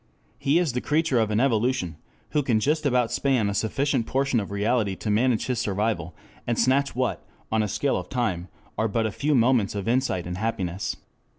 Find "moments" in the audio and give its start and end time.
9.35-9.75